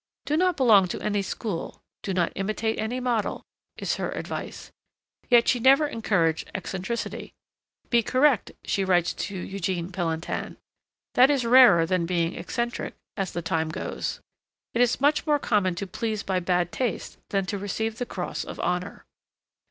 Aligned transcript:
'Do 0.25 0.35
not 0.35 0.57
belong 0.57 0.87
to 0.87 0.99
any 0.99 1.21
school: 1.21 1.83
do 2.01 2.11
not 2.11 2.31
imitate 2.33 2.79
any 2.79 2.99
model,' 2.99 3.45
is 3.77 3.97
her 3.97 4.09
advice. 4.13 4.71
Yet 5.29 5.47
she 5.47 5.59
never 5.59 5.85
encouraged 5.85 6.49
eccentricity. 6.55 7.35
'Be 7.91 8.01
correct,' 8.01 8.51
she 8.63 8.83
writes 8.83 9.13
to 9.13 9.37
Eugene 9.37 9.91
Pelletan, 9.91 10.57
'that 11.13 11.29
is 11.29 11.45
rarer 11.45 11.85
than 11.85 12.07
being 12.07 12.33
eccentric, 12.33 12.95
as 13.15 13.31
the 13.33 13.43
time 13.43 13.69
goes. 13.69 14.21
It 14.73 14.81
is 14.81 15.01
much 15.01 15.27
more 15.27 15.37
common 15.37 15.75
to 15.75 15.85
please 15.85 16.23
by 16.23 16.39
bad 16.39 16.71
taste 16.71 17.19
than 17.29 17.45
to 17.45 17.59
receive 17.59 17.99
the 17.99 18.05
cross 18.07 18.43
of 18.43 18.59
honour.' 18.59 19.05